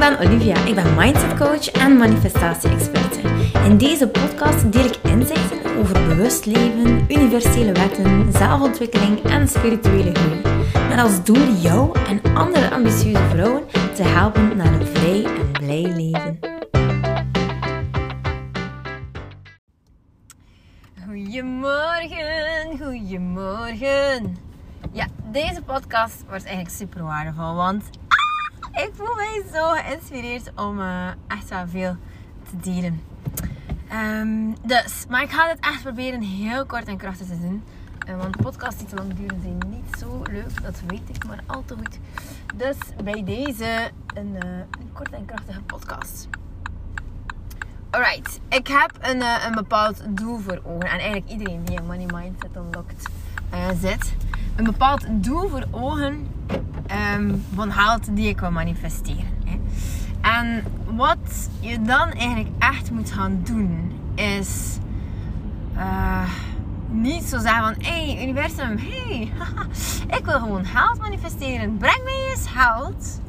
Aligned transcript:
ben 0.00 0.18
Olivia. 0.18 0.64
Ik 0.64 0.74
ben 0.74 0.94
mindset 0.94 1.36
coach 1.38 1.70
en 1.70 1.96
manifestatie-experte. 1.96 3.20
In 3.64 3.78
deze 3.78 4.08
podcast 4.08 4.72
deel 4.72 4.84
ik 4.84 4.96
inzichten 5.02 5.76
over 5.78 6.06
bewust 6.08 6.46
leven, 6.46 7.04
universele 7.08 7.72
wetten, 7.72 8.32
zelfontwikkeling 8.32 9.22
en 9.22 9.48
spirituele 9.48 10.14
groei. 10.14 10.40
Met 10.88 10.98
als 10.98 11.24
doel 11.24 11.52
jou 11.52 11.98
en 12.08 12.34
andere 12.34 12.70
ambitieuze 12.70 13.28
vrouwen 13.30 13.62
te 13.94 14.02
helpen 14.02 14.56
naar 14.56 14.72
een 14.72 14.86
vrij 14.86 15.24
en 15.24 15.52
blij 15.52 15.82
leven. 15.82 16.38
Goedemorgen, 21.06 22.78
goedemorgen. 22.78 24.36
Ja, 24.92 25.06
deze 25.32 25.62
podcast 25.62 26.24
wordt 26.28 26.44
eigenlijk 26.44 26.76
super 26.76 27.02
waardevol, 27.02 27.54
want 27.54 27.84
ik 28.72 28.90
voel 28.92 29.14
mij 29.14 29.44
zo 29.52 29.68
geïnspireerd 29.68 30.50
om 30.56 30.80
uh, 30.80 31.06
echt 31.28 31.48
wel 31.48 31.68
veel 31.68 31.96
te 32.50 32.70
delen. 32.70 33.00
Um, 33.92 34.54
dus, 34.62 35.04
maar 35.08 35.22
ik 35.22 35.30
ga 35.30 35.48
het 35.48 35.60
echt 35.60 35.82
proberen 35.82 36.20
heel 36.20 36.66
kort 36.66 36.84
en 36.84 36.96
krachtig 36.96 37.26
te 37.26 37.40
doen. 37.40 37.62
Uh, 38.08 38.16
want 38.16 38.36
podcasts 38.36 38.78
die 38.78 38.88
te 38.88 38.94
lang 38.94 39.14
duren 39.14 39.40
zijn 39.42 39.58
niet 39.68 39.96
zo 39.98 40.22
leuk, 40.30 40.62
dat 40.62 40.80
weet 40.86 41.08
ik, 41.08 41.26
maar 41.26 41.42
al 41.46 41.64
te 41.64 41.74
goed. 41.74 41.98
Dus 42.54 42.76
bij 43.04 43.24
deze 43.24 43.90
een, 44.14 44.38
uh, 44.44 44.58
een 44.80 44.90
korte 44.92 45.16
en 45.16 45.24
krachtige 45.24 45.60
podcast. 45.60 46.28
Alright, 47.90 48.40
ik 48.48 48.66
heb 48.66 48.90
een, 49.00 49.22
een 49.46 49.54
bepaald 49.54 50.02
doel 50.08 50.38
voor 50.38 50.60
ogen. 50.64 50.88
En 50.88 50.98
eigenlijk 50.98 51.28
iedereen 51.28 51.64
die 51.64 51.78
een 51.78 51.86
Money 51.86 52.06
Mindset 52.06 52.56
Unlocked 52.56 53.08
zit. 53.80 54.12
Een 54.56 54.64
bepaald 54.64 55.04
doel 55.08 55.48
voor 55.48 55.66
ogen 55.70 56.26
um, 56.92 57.44
van 57.54 57.70
haalt 57.70 58.16
die 58.16 58.28
ik 58.28 58.40
wil 58.40 58.50
manifesteren. 58.50 59.38
Hè. 59.44 59.58
En 60.20 60.64
wat 60.96 61.48
je 61.60 61.82
dan 61.82 62.10
eigenlijk 62.10 62.48
echt 62.58 62.90
moet 62.90 63.10
gaan 63.10 63.40
doen, 63.42 63.92
is 64.14 64.78
uh, 65.76 66.30
niet 66.88 67.22
zo 67.22 67.38
zeggen 67.38 67.62
van: 67.62 67.84
hé, 67.84 68.12
hey, 68.12 68.22
universum, 68.22 68.78
hey, 68.78 69.32
ik 70.18 70.24
wil 70.24 70.38
gewoon 70.38 70.64
geld 70.64 70.98
manifesteren. 70.98 71.76
Breng 71.76 72.04
mij 72.04 72.28
eens 72.30 72.46
geld. 72.46 73.20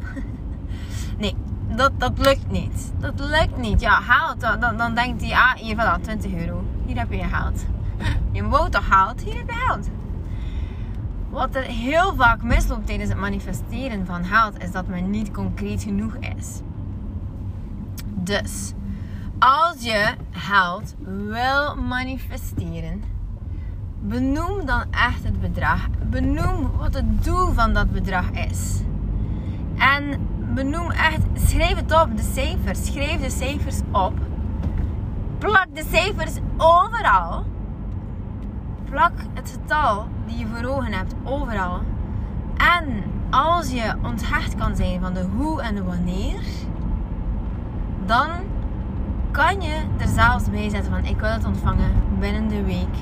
nee, 1.19 1.35
dat, 1.75 1.91
dat 1.97 2.17
lukt 2.17 2.51
niet. 2.51 2.91
Dat 2.99 3.19
lukt 3.19 3.57
niet. 3.57 3.81
Ja, 3.81 4.01
geld, 4.01 4.61
dan, 4.61 4.77
dan 4.77 4.95
denkt 4.95 5.21
hij: 5.21 5.31
ah, 5.33 5.53
hier, 5.53 5.75
voilà, 5.75 6.01
20 6.01 6.33
euro. 6.33 6.63
Hier 6.85 6.97
heb 6.97 7.11
je 7.11 7.17
je 7.17 7.23
geld. 7.23 7.65
Je 8.31 8.47
wou 8.47 8.69
toch 8.69 8.87
geld? 8.87 9.21
Hier 9.21 9.37
heb 9.37 9.49
je 9.49 9.63
geld. 9.67 9.89
Wat 11.31 11.55
er 11.55 11.63
heel 11.63 12.15
vaak 12.15 12.43
misloopt 12.43 12.85
tijdens 12.85 13.09
het 13.09 13.19
manifesteren 13.19 14.05
van 14.05 14.25
geld, 14.25 14.63
is 14.63 14.71
dat 14.71 14.87
men 14.87 15.09
niet 15.09 15.31
concreet 15.31 15.83
genoeg 15.83 16.15
is. 16.15 16.59
Dus, 18.13 18.73
als 19.39 19.75
je 19.79 20.13
geld 20.31 20.95
wil 21.05 21.75
manifesteren, 21.75 23.03
benoem 24.01 24.65
dan 24.65 24.83
echt 24.91 25.23
het 25.23 25.41
bedrag. 25.41 25.87
Benoem 26.09 26.71
wat 26.77 26.93
het 26.93 27.23
doel 27.23 27.53
van 27.53 27.73
dat 27.73 27.91
bedrag 27.91 28.31
is. 28.31 28.81
En 29.77 30.27
benoem 30.53 30.91
echt, 30.91 31.21
schrijf 31.33 31.75
het 31.75 32.01
op, 32.01 32.17
de 32.17 32.29
cijfers. 32.33 32.85
Schrijf 32.85 33.21
de 33.21 33.29
cijfers 33.29 33.79
op. 33.91 34.13
Plak 35.37 35.67
de 35.73 35.83
cijfers 35.91 36.33
overal 36.57 37.45
plak 38.91 39.11
het 39.33 39.49
getal 39.49 40.07
die 40.25 40.37
je 40.37 40.47
voor 40.47 40.69
ogen 40.69 40.93
hebt 40.93 41.15
overal. 41.23 41.79
En 42.57 43.03
als 43.29 43.71
je 43.71 43.93
onthecht 44.03 44.55
kan 44.55 44.75
zijn 44.75 45.01
van 45.01 45.13
de 45.13 45.25
hoe 45.35 45.61
en 45.61 45.75
de 45.75 45.83
wanneer, 45.83 46.41
dan 48.05 48.29
kan 49.31 49.61
je 49.61 49.81
er 49.97 50.07
zelfs 50.07 50.49
bij 50.49 50.69
zetten 50.69 50.91
van 50.91 51.05
ik 51.05 51.19
wil 51.19 51.29
het 51.29 51.45
ontvangen 51.45 51.91
binnen 52.19 52.47
de 52.47 52.63
week. 52.63 52.95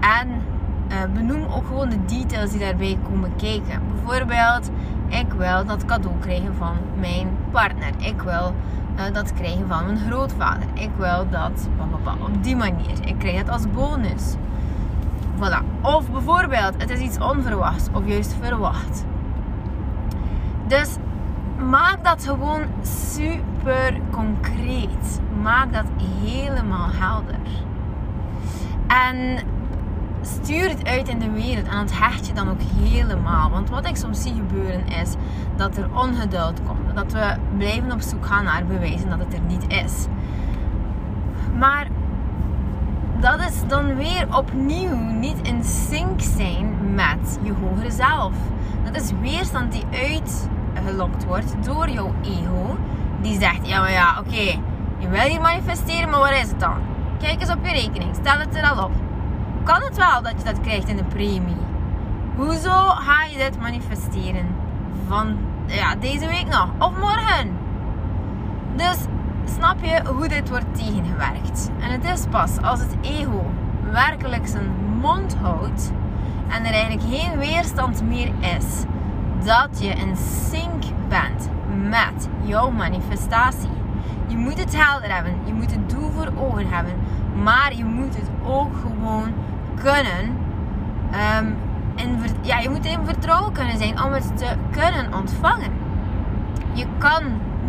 En 0.00 0.28
uh, 0.28 1.14
benoem 1.14 1.44
ook 1.44 1.66
gewoon 1.66 1.88
de 1.88 2.04
details 2.04 2.50
die 2.50 2.60
daarbij 2.60 2.98
komen 3.10 3.36
kijken. 3.36 3.80
Bijvoorbeeld, 3.92 4.70
ik 5.08 5.32
wil 5.32 5.64
dat 5.64 5.84
cadeau 5.84 6.18
krijgen 6.20 6.54
van 6.54 6.76
mijn 6.98 7.28
partner. 7.50 7.92
Ik 7.98 8.22
wil 8.22 8.54
uh, 8.96 9.02
dat 9.12 9.32
krijgen 9.32 9.68
van 9.68 9.84
mijn 9.84 9.98
grootvader. 9.98 10.66
Ik 10.74 10.90
wil 10.96 11.26
dat 11.30 11.68
op 12.20 12.44
die 12.44 12.56
manier. 12.56 13.06
Ik 13.06 13.18
krijg 13.18 13.38
het 13.38 13.48
als 13.48 13.70
bonus. 13.70 14.34
Of 15.82 16.10
bijvoorbeeld, 16.10 16.74
het 16.78 16.90
is 16.90 16.98
iets 16.98 17.18
onverwachts 17.18 17.88
of 17.92 18.06
juist 18.06 18.36
verwacht. 18.40 19.04
Dus 20.66 20.96
maak 21.70 22.04
dat 22.04 22.24
gewoon 22.24 22.62
super 22.82 24.00
concreet. 24.10 25.20
Maak 25.42 25.72
dat 25.72 25.84
helemaal 26.24 26.88
helder. 26.92 27.38
En 28.86 29.38
stuur 30.22 30.68
het 30.68 30.86
uit 30.86 31.08
in 31.08 31.18
de 31.18 31.30
wereld 31.30 31.66
en 31.66 31.86
hecht 31.92 32.26
je 32.26 32.32
dan 32.32 32.50
ook 32.50 32.60
helemaal. 32.60 33.50
Want 33.50 33.70
wat 33.70 33.88
ik 33.88 33.96
soms 33.96 34.22
zie 34.22 34.34
gebeuren 34.34 34.86
is 34.86 35.14
dat 35.56 35.76
er 35.76 35.88
ongeduld 35.94 36.60
komt. 36.66 36.94
Dat 36.94 37.12
we 37.12 37.36
blijven 37.56 37.92
op 37.92 38.00
zoek 38.00 38.26
gaan 38.26 38.44
naar 38.44 38.64
bewijzen 38.66 39.08
dat 39.08 39.18
het 39.18 39.34
er 39.34 39.40
niet 39.46 39.66
is. 39.68 40.06
Maar 41.58 41.86
dat 43.20 43.40
is 43.40 43.66
dan 43.66 43.94
weer 43.94 44.36
opnieuw 44.36 44.96
niet 44.96 45.38
in 45.42 45.64
sync 45.64 46.20
zijn 46.20 46.94
met 46.94 47.38
je 47.42 47.52
hogere 47.52 47.90
zelf. 47.90 48.32
Dat 48.84 49.02
is 49.02 49.12
weerstand 49.20 49.72
die 49.72 49.84
uitgelokt 49.92 51.24
wordt 51.24 51.64
door 51.64 51.88
jouw 51.88 52.12
ego. 52.22 52.76
Die 53.20 53.40
zegt, 53.40 53.68
ja 53.68 53.80
maar 53.80 53.90
ja, 53.90 54.18
oké, 54.18 54.60
je 54.98 55.08
wil 55.08 55.20
hier 55.20 55.40
manifesteren, 55.40 56.10
maar 56.10 56.20
wat 56.20 56.30
is 56.30 56.48
het 56.48 56.60
dan? 56.60 56.78
Kijk 57.18 57.40
eens 57.40 57.50
op 57.50 57.66
je 57.66 57.72
rekening, 57.72 58.14
stel 58.14 58.38
het 58.38 58.56
er 58.56 58.70
al 58.70 58.84
op. 58.84 58.92
Kan 59.62 59.82
het 59.82 59.96
wel 59.96 60.22
dat 60.22 60.34
je 60.38 60.44
dat 60.44 60.60
krijgt 60.60 60.88
in 60.88 60.96
de 60.96 61.04
premie? 61.04 61.64
Hoezo 62.36 62.86
ga 62.88 63.24
je 63.30 63.36
dit 63.36 63.60
manifesteren? 63.60 64.46
Van 65.08 65.36
ja, 65.66 65.94
deze 65.94 66.26
week 66.26 66.46
nog 66.46 66.68
of 66.78 66.98
morgen? 66.98 67.56
Dus 68.76 68.96
snap 69.54 69.76
je 69.80 70.00
hoe 70.14 70.28
dit 70.28 70.48
wordt 70.48 70.74
tegengewerkt. 70.74 71.70
En 71.80 71.90
het 71.90 72.04
is 72.04 72.24
pas 72.30 72.62
als 72.62 72.80
het 72.80 72.96
ego 73.00 73.50
werkelijk 73.90 74.46
zijn 74.46 74.70
mond 75.00 75.36
houdt 75.42 75.92
en 76.48 76.64
er 76.64 76.72
eigenlijk 76.72 77.02
geen 77.14 77.38
weerstand 77.38 78.02
meer 78.02 78.32
is, 78.40 78.84
dat 79.44 79.68
je 79.82 79.88
in 79.88 80.16
sync 80.16 80.82
bent 81.08 81.48
met 81.88 82.28
jouw 82.42 82.70
manifestatie. 82.70 83.70
Je 84.26 84.36
moet 84.36 84.58
het 84.58 84.76
helder 84.76 85.14
hebben, 85.14 85.34
je 85.44 85.52
moet 85.52 85.70
het 85.70 85.90
doel 85.90 86.10
voor 86.10 86.32
ogen 86.36 86.68
hebben, 86.68 86.92
maar 87.42 87.74
je 87.76 87.84
moet 87.84 88.16
het 88.16 88.30
ook 88.44 88.76
gewoon 88.80 89.32
kunnen. 89.74 90.44
Um, 91.38 91.56
in, 91.94 92.18
ja, 92.40 92.58
je 92.58 92.70
moet 92.70 92.84
in 92.84 92.98
vertrouwen 93.04 93.52
kunnen 93.52 93.78
zijn 93.78 94.02
om 94.02 94.12
het 94.12 94.36
te 94.36 94.54
kunnen 94.70 95.14
ontvangen. 95.14 95.72
Je 96.72 96.86
kan 96.98 97.22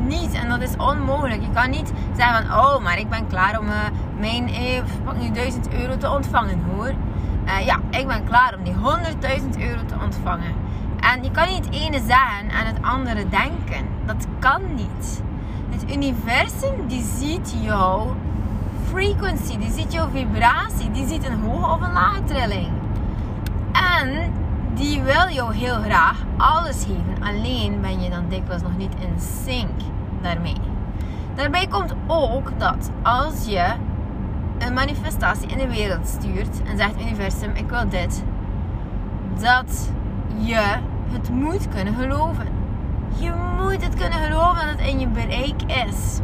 niet. 0.05 0.33
En 0.33 0.49
dat 0.49 0.61
is 0.61 0.75
onmogelijk. 0.77 1.41
Je 1.41 1.51
kan 1.53 1.69
niet 1.69 1.91
zeggen 2.17 2.47
van, 2.47 2.57
oh, 2.59 2.83
maar 2.83 2.99
ik 2.99 3.09
ben 3.09 3.27
klaar 3.27 3.59
om 3.59 3.65
uh, 3.65 3.73
mijn, 4.19 4.47
eh, 4.47 4.81
nu 5.19 5.31
1000 5.31 5.73
euro 5.73 5.97
te 5.97 6.09
ontvangen 6.09 6.63
hoor. 6.71 6.93
Uh, 7.45 7.65
ja, 7.65 7.79
ik 7.89 8.07
ben 8.07 8.23
klaar 8.25 8.55
om 8.57 8.63
die 8.63 8.73
100.000 8.73 9.59
euro 9.59 9.85
te 9.85 9.95
ontvangen. 10.03 10.53
En 10.99 11.23
je 11.23 11.31
kan 11.31 11.47
niet 11.47 11.65
het 11.65 11.73
ene 11.73 11.97
zeggen 11.97 12.49
en 12.49 12.65
het 12.65 12.81
andere 12.81 13.29
denken. 13.29 13.87
Dat 14.05 14.27
kan 14.39 14.61
niet. 14.75 15.21
Het 15.69 15.91
universum 15.91 16.87
die 16.87 17.03
ziet 17.17 17.55
jouw 17.61 18.15
frequency, 18.89 19.57
die 19.57 19.71
ziet 19.71 19.93
jouw 19.93 20.09
vibratie, 20.09 20.91
die 20.91 21.07
ziet 21.07 21.25
een 21.25 21.39
hoge 21.41 21.71
of 21.71 21.81
een 21.81 21.93
lage 21.93 22.23
trilling. 22.23 22.67
En 23.71 24.33
die 24.77 25.01
wil 25.01 25.29
jou 25.29 25.55
heel 25.55 25.81
graag 25.81 26.23
alles 26.37 26.85
geven. 26.85 27.23
Alleen 27.23 27.81
ben 27.81 28.01
je 28.01 28.09
dan 28.09 28.29
dikwijls 28.29 28.61
nog 28.61 28.77
niet 28.77 28.93
in 28.99 29.19
sync 29.19 29.79
daarmee. 30.21 30.55
Daarbij 31.35 31.67
komt 31.67 31.95
ook 32.07 32.59
dat 32.59 32.91
als 33.03 33.45
je 33.45 33.73
een 34.57 34.73
manifestatie 34.73 35.47
in 35.47 35.57
de 35.57 35.67
wereld 35.67 36.07
stuurt 36.07 36.61
en 36.63 36.77
zegt 36.77 37.01
universum, 37.01 37.55
ik 37.55 37.69
wil 37.69 37.89
dit, 37.89 38.23
dat 39.39 39.91
je 40.37 40.79
het 41.11 41.29
moet 41.29 41.69
kunnen 41.69 41.93
geloven. 41.93 42.47
Je 43.17 43.33
moet 43.59 43.83
het 43.83 43.95
kunnen 43.95 44.19
geloven 44.19 44.67
dat 44.67 44.79
het 44.79 44.87
in 44.87 44.99
je 44.99 45.07
bereik 45.07 45.61
is. 45.87 46.19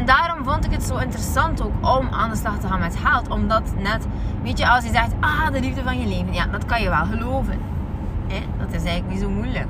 En 0.00 0.06
daarom 0.06 0.44
vond 0.44 0.64
ik 0.64 0.70
het 0.70 0.82
zo 0.82 0.96
interessant 0.96 1.62
ook 1.62 1.96
om 1.98 2.08
aan 2.10 2.30
de 2.30 2.36
slag 2.36 2.58
te 2.58 2.66
gaan 2.66 2.80
met 2.80 2.96
geld. 2.96 3.30
Omdat 3.30 3.62
net, 3.76 4.06
weet 4.42 4.58
je, 4.58 4.68
als 4.68 4.84
je 4.84 4.90
zegt, 4.90 5.12
ah, 5.20 5.50
de 5.52 5.60
liefde 5.60 5.82
van 5.82 6.00
je 6.00 6.06
leven. 6.06 6.32
Ja, 6.32 6.46
dat 6.46 6.64
kan 6.64 6.82
je 6.82 6.88
wel 6.88 7.04
geloven. 7.04 7.58
Dat 8.58 8.68
is 8.68 8.84
eigenlijk 8.84 9.08
niet 9.08 9.20
zo 9.20 9.30
moeilijk. 9.30 9.66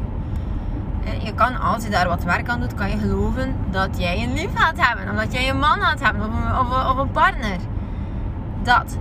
Je 1.22 1.34
kan, 1.34 1.60
als 1.60 1.84
je 1.84 1.90
daar 1.90 2.08
wat 2.08 2.24
werk 2.24 2.48
aan 2.48 2.60
doet, 2.60 2.74
kan 2.74 2.90
je 2.90 2.98
geloven 2.98 3.54
dat 3.70 3.98
jij 3.98 4.22
een 4.22 4.32
lief 4.32 4.50
gaat 4.54 4.86
hebben. 4.86 5.10
Omdat 5.10 5.32
jij 5.32 5.48
een 5.48 5.58
man 5.58 5.80
gaat 5.80 6.00
hebben 6.00 6.22
of 6.22 6.32
een, 6.32 6.58
of, 6.58 6.90
of 6.90 6.96
een 6.96 7.10
partner. 7.10 7.58
Dat. 8.62 8.98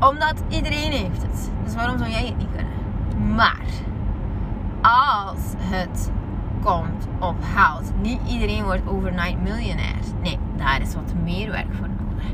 Omdat 0.00 0.42
iedereen 0.48 0.92
heeft 0.92 1.22
het. 1.22 1.50
Dus 1.64 1.74
waarom 1.74 1.98
zou 1.98 2.10
jij 2.10 2.26
het 2.26 2.36
niet 2.36 2.48
kunnen? 2.56 3.34
Maar 3.34 3.66
als 4.82 5.40
het 5.58 6.10
komt 6.62 7.06
op 7.18 7.36
geld. 7.54 7.92
Niet 8.00 8.20
iedereen 8.26 8.64
wordt 8.64 8.82
overnight 8.86 9.42
miljonair. 9.42 9.94
Nee, 10.22 10.38
daar 10.56 10.80
is 10.80 10.94
wat 10.94 11.14
meer 11.22 11.50
werk 11.50 11.74
voor 11.78 11.88
nodig. 11.88 12.24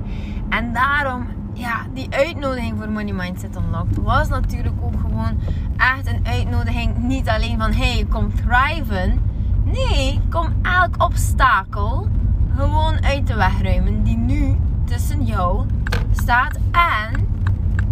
En 0.49 0.73
daarom, 0.73 1.27
ja, 1.53 1.87
die 1.95 2.07
uitnodiging 2.11 2.79
voor 2.79 2.91
Money 2.91 3.13
Mindset 3.13 3.57
Unlocked 3.57 3.97
was 3.97 4.29
natuurlijk 4.29 4.77
ook 4.83 5.01
gewoon 5.01 5.41
echt 5.77 6.07
een 6.07 6.27
uitnodiging. 6.27 6.97
Niet 6.97 7.29
alleen 7.29 7.59
van, 7.59 7.73
hey, 7.73 8.07
kom 8.09 8.35
thriven. 8.35 9.23
Nee, 9.65 10.21
kom 10.31 10.47
elk 10.63 11.03
obstakel 11.03 12.09
gewoon 12.57 13.05
uit 13.05 13.27
de 13.27 13.35
weg 13.35 13.63
ruimen 13.63 14.03
die 14.03 14.17
nu 14.17 14.57
tussen 14.85 15.25
jou 15.25 15.67
staat 16.13 16.59
en 16.73 17.29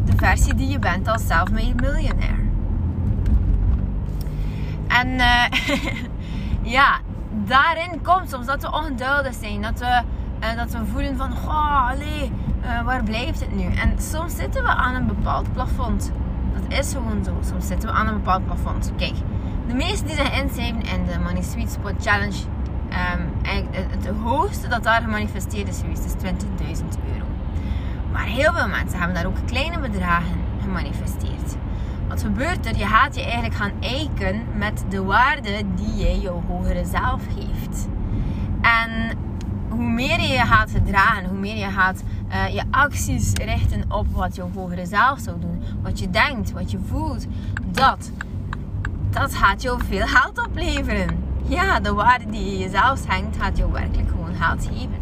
de 0.05 0.13
versie 0.17 0.55
die 0.55 0.69
je 0.69 0.79
bent 0.79 1.09
als 1.09 1.27
self-made 1.27 1.75
miljonair. 1.75 2.47
En 4.89 5.09
uh, 5.09 5.45
ja, 6.77 6.99
daarin 7.31 8.03
komt 8.03 8.31
soms 8.31 8.47
dat 8.47 8.63
we 8.63 8.73
ongeduldig 8.73 9.35
zijn. 9.35 9.63
Dat 9.63 9.79
we, 9.79 10.03
uh, 10.41 10.57
dat 10.57 10.73
we 10.73 10.85
voelen 10.93 11.17
van, 11.17 11.33
oh, 11.33 11.91
allee, 11.91 12.33
uh, 12.63 12.83
waar 12.83 13.03
blijft 13.03 13.41
het 13.41 13.57
nu? 13.57 13.65
En 13.65 13.93
soms 13.99 14.37
zitten 14.37 14.63
we 14.63 14.69
aan 14.69 14.95
een 14.95 15.07
bepaald 15.07 15.53
plafond. 15.53 16.13
Dat 16.53 16.79
is 16.79 16.93
gewoon 16.93 17.25
zo. 17.25 17.33
Soms 17.41 17.67
zitten 17.67 17.89
we 17.89 17.95
aan 17.95 18.07
een 18.07 18.15
bepaald 18.15 18.45
plafond. 18.45 18.93
Kijk, 18.97 19.15
de 19.67 19.75
meesten 19.75 20.07
die 20.07 20.17
zich 20.17 20.43
inschrijven 20.43 20.83
in 20.83 21.05
de 21.05 21.19
Money 21.19 21.43
Sweet 21.43 21.71
Spot 21.71 21.93
Challenge, 22.01 22.39
het, 23.43 23.87
het 24.05 24.17
hoogste 24.17 24.69
dat 24.69 24.83
daar 24.83 25.03
gemanifesteerd 25.03 25.69
is 25.69 25.79
geweest, 25.79 26.05
is 26.05 26.13
20.000 26.13 26.85
euro. 27.13 27.27
Maar 28.13 28.25
heel 28.25 28.53
veel 28.53 28.69
mensen 28.69 28.99
hebben 28.99 29.15
daar 29.15 29.27
ook 29.27 29.47
kleine 29.47 29.79
bedragen 29.79 30.41
gemanifesteerd. 30.63 31.57
Wat 32.09 32.23
gebeurt 32.23 32.67
er? 32.67 32.77
Je 32.77 32.87
gaat 32.87 33.15
je 33.15 33.23
eigenlijk 33.23 33.55
gaan 33.55 33.73
eiken 33.81 34.43
met 34.55 34.85
de 34.89 35.03
waarde 35.03 35.63
die 35.75 35.97
je 35.97 36.21
jouw 36.21 36.43
hogere 36.49 36.85
zelf 36.85 37.23
geeft. 37.35 37.89
En 38.61 39.19
hoe 39.79 39.89
meer 39.89 40.21
je 40.21 40.29
je 40.29 40.47
gaat 40.47 40.71
gedragen, 40.71 41.29
hoe 41.29 41.39
meer 41.39 41.57
je 41.57 41.71
gaat 41.71 42.03
uh, 42.29 42.55
je 42.55 42.63
acties 42.71 43.33
richten 43.33 43.85
op 43.89 44.07
wat 44.13 44.37
jouw 44.37 44.51
hogere 44.55 44.87
zelf 44.87 45.19
zou 45.19 45.41
doen. 45.41 45.63
Wat 45.83 45.99
je 45.99 46.11
denkt, 46.11 46.53
wat 46.53 46.71
je 46.71 46.79
voelt. 46.87 47.27
Dat, 47.71 48.11
dat 49.11 49.35
gaat 49.35 49.63
jou 49.63 49.81
veel 49.89 50.07
geld 50.07 50.47
opleveren. 50.47 51.25
Ja, 51.43 51.81
de 51.81 51.93
waarde 51.93 52.31
die 52.31 52.45
je 52.45 52.59
jezelf 52.59 52.99
schenkt, 52.99 53.37
gaat 53.37 53.57
jou 53.57 53.73
werkelijk 53.73 54.09
gewoon 54.09 54.35
geld 54.35 54.67
geven. 54.67 54.99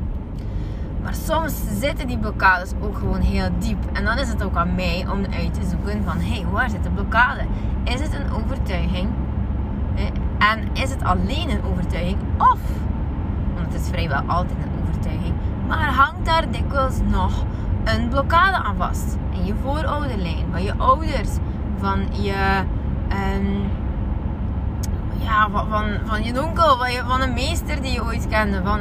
Maar 1.03 1.15
soms 1.15 1.55
zitten 1.81 2.07
die 2.07 2.19
blokkades 2.19 2.71
ook 2.81 2.99
gewoon 2.99 3.21
heel 3.21 3.49
diep. 3.59 3.85
En 3.93 4.05
dan 4.05 4.19
is 4.19 4.29
het 4.29 4.43
ook 4.43 4.57
aan 4.57 4.75
mij 4.75 5.07
om 5.13 5.25
uit 5.25 5.55
te 5.55 5.69
zoeken 5.71 6.05
van... 6.05 6.19
Hé, 6.19 6.35
hey, 6.35 6.47
waar 6.51 6.71
zit 6.71 6.83
de 6.83 6.91
blokkade? 6.91 7.45
Is 7.85 8.01
het 8.01 8.15
een 8.15 8.33
overtuiging? 8.33 9.09
En 10.39 10.69
is 10.73 10.91
het 10.91 11.03
alleen 11.03 11.51
een 11.51 11.65
overtuiging? 11.65 12.19
Of, 12.39 12.59
want 13.67 13.79
het 13.79 13.87
is 13.87 13.89
vrijwel 13.89 14.23
altijd 14.27 14.59
een 14.63 14.83
overtuiging... 14.83 15.35
Maar 15.69 15.95
hangt 15.95 16.25
daar 16.25 16.51
dikwijls 16.51 17.01
nog 17.11 17.45
een 17.85 18.09
blokkade 18.09 18.57
aan 18.57 18.77
vast? 18.77 19.17
In 19.31 19.45
je 19.45 19.55
voorouderlijn, 19.63 20.45
van 20.51 20.63
je 20.63 20.75
ouders, 20.77 21.31
van 21.79 22.07
je... 22.11 22.63
Um, 23.37 23.71
ja, 25.19 25.49
van, 25.51 25.87
van, 26.05 26.25
je 26.25 26.43
onkel, 26.45 26.77
van, 26.77 26.93
je, 26.93 27.03
van 27.07 27.21
een 27.21 27.35
meester 27.35 27.83
die 27.83 27.93
je 27.93 28.05
ooit 28.05 28.29
kende, 28.29 28.61
van 28.65 28.81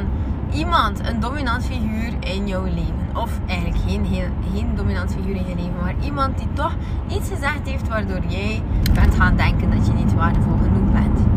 iemand, 0.52 1.08
een 1.08 1.20
dominant 1.20 1.64
figuur 1.64 2.12
in 2.20 2.46
jouw 2.46 2.64
leven. 2.64 3.06
Of 3.14 3.40
eigenlijk 3.46 3.80
geen, 3.86 4.04
heel, 4.04 4.28
geen 4.54 4.74
dominant 4.74 5.14
figuur 5.14 5.36
in 5.36 5.46
je 5.48 5.54
leven, 5.54 5.76
maar 5.82 5.94
iemand 6.00 6.38
die 6.38 6.48
toch 6.52 6.74
iets 7.08 7.28
gezegd 7.28 7.60
heeft 7.68 7.88
waardoor 7.88 8.20
jij 8.28 8.62
bent 8.92 9.14
gaan 9.14 9.36
denken 9.36 9.70
dat 9.70 9.86
je 9.86 9.92
niet 9.92 10.14
waardevol 10.14 10.58
genoeg 10.62 10.92
bent. 10.92 11.35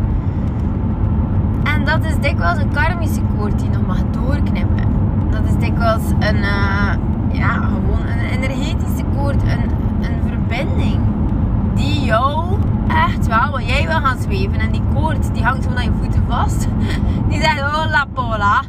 En 1.79 1.85
dat 1.85 2.03
is 2.03 2.15
dikwijls 2.19 2.57
een 2.57 2.71
karmische 2.71 3.21
koord 3.37 3.59
die 3.59 3.69
nog 3.69 3.85
mag 3.87 4.01
doorknippen. 4.11 4.87
Dat 5.29 5.41
is 5.45 5.55
dikwijls 5.65 6.03
een, 6.19 6.35
uh, 6.35 6.93
ja, 7.31 7.53
gewoon 7.53 8.07
een 8.07 8.41
energetische 8.41 9.05
koord, 9.15 9.41
een, 9.41 9.71
een 10.01 10.21
verbinding 10.27 10.99
die 11.75 12.03
jou 12.03 12.57
echt 12.87 13.27
wel, 13.27 13.51
wat 13.51 13.67
jij 13.67 13.87
wil 13.87 13.99
gaan 13.99 14.17
zweven 14.19 14.59
en 14.59 14.71
die 14.71 14.81
koord 14.93 15.33
die 15.33 15.43
hangt 15.43 15.63
gewoon 15.63 15.77
aan 15.77 15.83
je 15.83 15.91
voeten 16.01 16.23
vast. 16.27 16.67
Die 17.29 17.41
zegt, 17.41 17.61
oh 17.61 17.85
la 17.89 18.05
pola, 18.13 18.61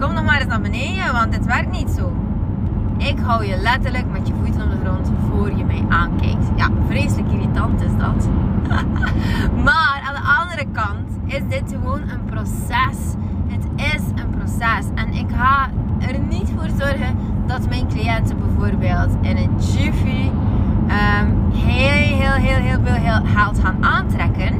Kom 0.00 0.14
nog 0.14 0.24
maar 0.24 0.40
eens 0.40 0.48
naar 0.48 0.60
beneden, 0.60 1.12
want 1.12 1.32
dit 1.32 1.46
werkt 1.46 1.70
niet 1.70 1.90
zo. 1.90 2.12
Ik 3.08 3.18
hou 3.18 3.46
je 3.46 3.56
letterlijk 3.56 4.10
met 4.10 4.28
je 4.28 4.34
voeten 4.42 4.62
op 4.62 4.70
de 4.70 4.76
grond 4.84 5.10
voor 5.28 5.56
je 5.56 5.64
mij 5.64 5.84
aankijkt. 5.88 6.46
Ja, 6.56 6.68
vreselijk 6.86 7.32
irritant 7.32 7.80
is 7.80 7.96
dat. 7.98 8.28
maar 9.66 10.02
aan 10.06 10.14
de 10.14 10.40
andere 10.40 10.66
kant 10.72 11.08
is 11.26 11.40
dit 11.48 11.72
gewoon 11.72 12.00
een 12.00 12.24
proces. 12.24 12.98
Het 13.46 13.64
is 13.76 14.22
een 14.22 14.30
proces. 14.30 14.86
En 14.94 15.12
ik 15.12 15.26
ga 15.36 15.68
er 15.98 16.18
niet 16.28 16.52
voor 16.56 16.68
zorgen 16.78 17.16
dat 17.46 17.68
mijn 17.68 17.88
cliënten 17.88 18.36
bijvoorbeeld 18.38 19.10
in 19.20 19.36
een 19.36 19.56
jiffy 19.58 20.30
um, 20.88 21.50
heel, 21.52 22.18
heel, 22.18 22.32
heel, 22.32 22.58
heel 22.58 22.78
veel 22.84 23.24
geld 23.34 23.58
gaan 23.58 23.76
aantrekken 23.80 24.54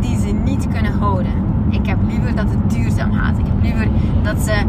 die 0.00 0.18
ze 0.18 0.26
niet 0.26 0.68
kunnen 0.68 0.98
houden. 0.98 1.32
Ik 1.70 1.86
heb 1.86 1.98
liever 2.06 2.34
dat 2.34 2.50
het 2.50 2.70
duurzaam 2.70 3.12
gaat. 3.12 3.38
Ik 3.38 3.46
heb 3.46 3.62
liever 3.62 3.88
dat 4.22 4.38
ze 4.42 4.64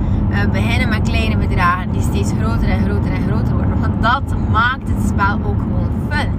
beginnen 0.52 0.90
met 0.90 1.02
kleine 1.02 1.38
bedragen 1.38 1.92
die 1.92 2.02
steeds 2.02 2.32
groter 2.40 2.70
en 2.70 2.84
groter 2.84 3.12
en 3.12 3.22
groter 3.28 3.54
worden. 3.54 3.80
Want 3.80 4.02
dat 4.02 4.50
maakt 4.52 4.90
het 4.90 5.08
spel 5.08 5.34
ook 5.34 5.60
gewoon 5.60 5.90
fun. 6.10 6.30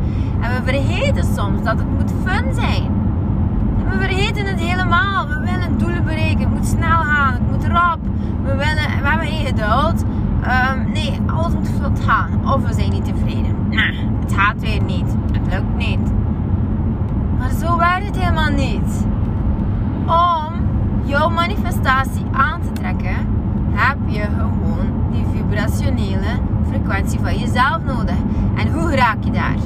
En 0.40 0.50
we 0.50 0.70
vergeten 0.70 1.24
soms 1.34 1.62
dat 1.62 1.78
het 1.78 1.90
moet 1.90 2.12
fun 2.24 2.54
zijn. 2.54 2.90
We 3.90 3.98
vergeten 3.98 4.46
het 4.46 4.60
helemaal. 4.60 5.28
We 5.28 5.38
willen 5.40 5.78
doelen 5.78 6.04
bereiken. 6.04 6.40
Het 6.40 6.50
moet 6.50 6.66
snel 6.66 7.00
gaan. 7.00 7.32
Het 7.32 7.50
moet 7.50 7.64
rap. 7.66 7.98
We, 8.42 8.50
willen, 8.50 9.00
we 9.02 9.08
hebben 9.08 9.26
geen 9.26 9.46
geduld. 9.46 10.04
Um, 10.72 10.92
nee, 10.92 11.20
alles 11.26 11.52
moet 11.52 11.70
vlot 11.78 12.00
gaan. 12.00 12.52
Of 12.52 12.66
we 12.66 12.72
zijn 12.72 12.90
niet 12.90 13.04
tevreden. 13.04 13.56
Nah, 13.70 13.96
het 14.20 14.32
gaat 14.32 14.60
weer 14.60 14.82
niet. 14.82 15.14
Het 15.32 15.52
lukt 15.52 15.76
niet. 15.76 16.12
Maar 17.38 17.50
zo 17.50 17.78
werkt 17.78 18.06
het 18.06 18.18
helemaal 18.18 18.50
niet. 18.50 19.06
Om 20.06 20.52
jouw 21.04 21.28
manifestatie 21.28 22.24
aan 22.32 22.60
te 22.60 22.72
trekken, 22.72 23.16
heb 23.72 23.98
je 24.06 24.22
gewoon 24.22 24.86
die 25.11 25.25
vibrationele 25.35 26.38
frequentie 26.68 27.18
van 27.20 27.38
jezelf 27.38 27.78
nodig. 27.85 28.16
En 28.56 28.73
hoe 28.73 28.94
raak 28.94 29.25
je 29.25 29.30
daar? 29.30 29.56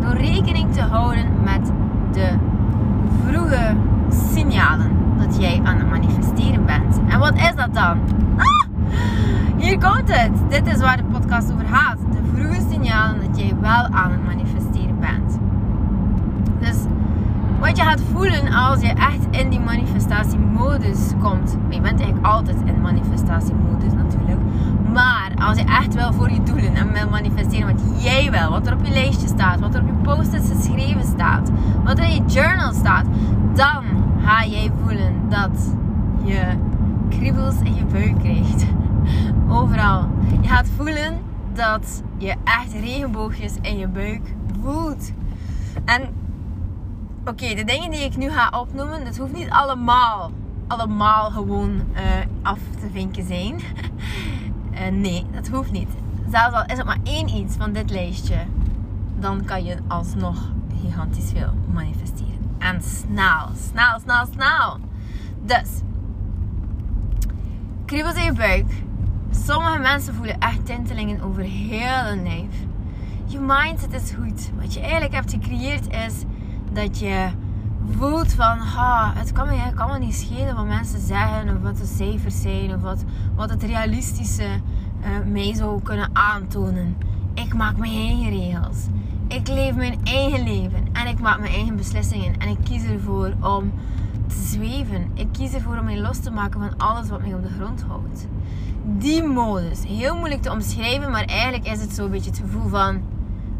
Door 0.00 0.14
rekening 0.14 0.72
te 0.72 0.80
houden 0.80 1.24
met 1.44 1.72
de 2.12 2.28
vroege 3.26 3.74
signalen 4.08 4.90
dat 5.18 5.40
jij 5.40 5.60
aan 5.64 5.78
het 5.78 5.90
manifesteren 5.90 6.64
bent. 6.64 7.00
En 7.08 7.18
wat 7.18 7.34
is 7.34 7.54
dat 7.54 7.74
dan? 7.74 7.98
Ah, 8.36 8.66
hier 9.56 9.78
komt 9.78 10.16
het. 10.16 10.32
Dit 10.48 10.66
is 10.66 10.80
waar 10.80 10.96
de 10.96 11.04
podcast 11.04 11.52
over 11.52 11.66
gaat. 11.66 11.98
De 12.10 12.18
vroege 12.34 12.60
signalen 12.70 13.20
dat 13.26 13.38
jij 13.38 13.52
wel 13.60 13.86
aan 13.86 14.10
het 14.10 14.24
manifesteren 14.24 14.98
bent. 15.00 15.38
Dus 16.58 16.76
wat 17.66 17.76
je 17.76 17.82
gaat 17.82 18.00
voelen 18.12 18.52
als 18.52 18.80
je 18.80 18.88
echt 18.88 19.26
in 19.30 19.50
die 19.50 19.60
manifestatiemodus 19.60 21.12
komt. 21.20 21.56
Je 21.68 21.80
bent 21.80 22.00
eigenlijk 22.00 22.26
altijd 22.26 22.56
in 22.64 22.80
manifestatiemodus 22.80 23.92
natuurlijk. 23.92 24.40
Maar 24.92 25.32
als 25.38 25.58
je 25.58 25.64
echt 25.64 25.94
wel 25.94 26.12
voor 26.12 26.30
je 26.30 26.42
doelen 26.42 26.74
en 26.74 26.92
wil 26.92 27.08
manifesteren 27.08 27.74
wat 27.74 28.02
jij 28.02 28.30
wil, 28.30 28.50
wat 28.50 28.66
er 28.66 28.72
op 28.72 28.84
je 28.84 28.92
lijstje 28.92 29.26
staat, 29.26 29.60
wat 29.60 29.74
er 29.74 29.80
op 29.80 29.86
je 29.86 29.92
post-its 29.92 30.48
geschreven 30.50 31.04
staat, 31.04 31.50
wat 31.84 31.98
er 31.98 32.04
in 32.04 32.14
je 32.14 32.24
journal 32.26 32.72
staat, 32.72 33.06
dan 33.54 33.84
ga 34.24 34.46
jij 34.46 34.70
voelen 34.82 35.28
dat 35.28 35.74
je 36.24 36.42
kriebels 37.08 37.54
in 37.62 37.74
je 37.74 37.84
buik 37.84 38.18
krijgt. 38.18 38.66
Overal. 39.58 40.08
Je 40.42 40.48
gaat 40.48 40.68
voelen 40.76 41.18
dat 41.52 42.02
je 42.18 42.34
echt 42.44 42.72
regenboogjes 42.80 43.52
in 43.60 43.78
je 43.78 43.88
buik 43.88 44.34
voelt. 44.62 45.12
En 45.84 46.02
Oké, 47.28 47.54
de 47.54 47.64
dingen 47.64 47.90
die 47.90 48.00
ik 48.00 48.16
nu 48.16 48.30
ga 48.30 48.58
opnoemen, 48.60 49.04
dat 49.04 49.16
hoeft 49.16 49.32
niet 49.32 49.50
allemaal, 49.50 50.30
allemaal 50.66 51.30
gewoon 51.30 51.70
uh, 51.70 52.02
af 52.42 52.58
te 52.80 52.88
vinken 52.92 53.26
zijn. 53.26 53.60
uh, 54.72 54.88
nee, 55.04 55.26
dat 55.32 55.48
hoeft 55.48 55.72
niet. 55.72 55.88
Zelfs 56.30 56.54
al 56.54 56.64
is 56.66 56.76
het 56.76 56.86
maar 56.86 56.98
één 57.02 57.28
iets 57.28 57.56
van 57.56 57.72
dit 57.72 57.90
lijstje, 57.90 58.36
dan 59.18 59.44
kan 59.44 59.64
je 59.64 59.76
alsnog 59.88 60.52
gigantisch 60.82 61.30
veel 61.34 61.52
manifesteren. 61.72 62.54
En 62.58 62.82
snel, 62.82 63.48
snel, 63.70 64.00
snel, 64.00 64.26
snel. 64.32 64.78
Dus, 65.42 65.80
kriebels 67.84 68.14
in 68.14 68.24
je 68.24 68.32
buik. 68.32 68.72
Sommige 69.30 69.78
mensen 69.78 70.14
voelen 70.14 70.38
echt 70.38 70.66
tintelingen 70.66 71.22
over 71.22 71.42
heel 71.42 72.04
hun 72.04 72.22
lijf. 72.22 72.54
Je 73.24 73.38
mindset 73.38 73.92
is 73.92 74.10
goed. 74.10 74.50
Wat 74.60 74.74
je 74.74 74.80
eigenlijk 74.80 75.14
hebt 75.14 75.30
gecreëerd 75.30 75.86
is 75.92 76.24
dat 76.76 76.98
je 76.98 77.28
voelt 77.90 78.32
van, 78.32 78.58
ha, 78.58 79.12
het 79.14 79.32
kan 79.32 79.48
me, 79.48 79.72
kan 79.74 79.90
me 79.90 79.98
niet 79.98 80.14
schelen 80.14 80.54
wat 80.54 80.66
mensen 80.66 81.00
zeggen 81.00 81.56
of 81.56 81.62
wat 81.62 81.76
de 81.76 81.86
cijfers 81.86 82.40
zijn 82.40 82.74
of 82.74 82.80
wat, 82.80 83.04
wat 83.34 83.50
het 83.50 83.62
realistische 83.62 84.42
uh, 84.44 85.32
mij 85.32 85.54
zou 85.54 85.82
kunnen 85.82 86.10
aantonen. 86.12 86.96
Ik 87.34 87.54
maak 87.54 87.76
mijn 87.76 87.92
eigen 87.92 88.30
regels. 88.30 88.76
Ik 89.28 89.48
leef 89.48 89.74
mijn 89.74 89.98
eigen 90.04 90.44
leven 90.44 90.84
en 90.92 91.06
ik 91.06 91.18
maak 91.18 91.40
mijn 91.40 91.52
eigen 91.52 91.76
beslissingen. 91.76 92.38
En 92.38 92.48
ik 92.48 92.58
kies 92.64 92.84
ervoor 92.84 93.32
om 93.40 93.72
te 94.26 94.34
zweven. 94.34 95.10
Ik 95.14 95.28
kies 95.32 95.52
ervoor 95.52 95.78
om 95.78 95.84
mij 95.84 96.00
los 96.00 96.18
te 96.18 96.30
maken 96.30 96.60
van 96.60 96.78
alles 96.78 97.08
wat 97.08 97.20
mij 97.20 97.34
op 97.34 97.42
de 97.42 97.54
grond 97.58 97.84
houdt. 97.88 98.26
Die 98.84 99.22
modus. 99.22 99.84
Heel 99.86 100.16
moeilijk 100.16 100.42
te 100.42 100.50
omschrijven, 100.50 101.10
maar 101.10 101.24
eigenlijk 101.24 101.66
is 101.66 101.80
het 101.80 101.92
zo'n 101.92 102.10
beetje 102.10 102.30
het 102.30 102.38
gevoel 102.38 102.68
van... 102.68 103.00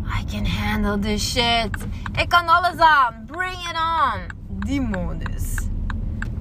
I 0.06 0.24
can 0.24 0.46
handle 0.46 0.98
this 0.98 1.30
shit. 1.30 1.86
Ik 2.12 2.28
kan 2.28 2.48
alles 2.48 2.78
aan. 2.78 3.24
Bring 3.26 3.52
it 3.52 3.76
on. 3.76 4.20
Die 4.58 4.80
modus. 4.80 5.54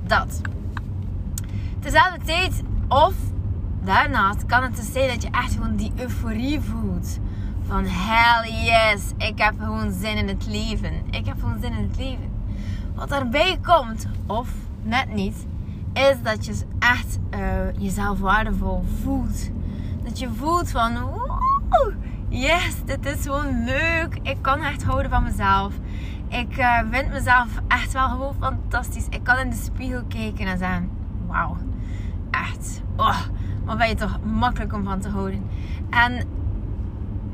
Dat. 0.07 0.41
Tezelfde 1.79 2.19
tijd, 2.25 2.61
of 2.87 3.13
daarnaast 3.83 4.45
kan 4.45 4.63
het 4.63 4.75
dus 4.75 4.91
zijn 4.91 5.07
dat 5.07 5.21
je 5.21 5.29
echt 5.29 5.53
gewoon 5.53 5.75
die 5.75 5.91
euforie 5.95 6.59
voelt. 6.59 7.19
Van 7.67 7.85
hell 7.87 8.65
yes, 8.65 9.03
ik 9.17 9.39
heb 9.39 9.53
gewoon 9.59 9.91
zin 9.91 10.17
in 10.17 10.27
het 10.27 10.45
leven. 10.47 10.91
Ik 11.11 11.25
heb 11.25 11.39
gewoon 11.39 11.59
zin 11.61 11.73
in 11.73 11.87
het 11.87 11.97
leven. 11.97 12.31
Wat 12.95 13.09
daarbij 13.09 13.59
komt, 13.63 14.07
of 14.25 14.49
net 14.81 15.13
niet, 15.13 15.45
is 15.93 16.15
dat 16.23 16.45
je 16.45 16.55
echt 16.79 17.17
uh, 17.33 17.39
jezelf 17.77 18.19
waardevol 18.19 18.83
voelt. 19.03 19.49
Dat 20.03 20.19
je 20.19 20.29
voelt 20.29 20.71
van, 20.71 21.01
woe, 21.01 21.93
yes, 22.35 22.75
dit 22.85 23.05
is 23.05 23.21
gewoon 23.21 23.63
leuk. 23.63 24.19
Ik 24.21 24.37
kan 24.41 24.61
echt 24.61 24.83
houden 24.83 25.11
van 25.11 25.23
mezelf. 25.23 25.73
Ik 26.27 26.57
uh, 26.57 26.79
vind 26.91 27.11
mezelf 27.11 27.47
echt 27.67 27.93
wel 27.93 28.07
gewoon 28.07 28.35
fantastisch. 28.39 29.07
Ik 29.09 29.23
kan 29.23 29.37
in 29.37 29.49
de 29.49 29.55
spiegel 29.55 30.03
kijken 30.07 30.47
en 30.47 30.57
zeggen, 30.57 30.89
wauw, 31.27 31.57
echt, 32.31 32.81
oh, 32.95 33.21
wat 33.65 33.77
ben 33.77 33.87
je 33.87 33.95
toch 33.95 34.19
makkelijk 34.23 34.73
om 34.73 34.83
van 34.83 34.99
te 34.99 35.09
houden. 35.09 35.49
En 35.89 36.27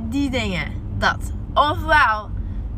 die 0.10 0.30
dingen, 0.30 0.72
dat. 0.98 1.32
Ofwel 1.54 2.30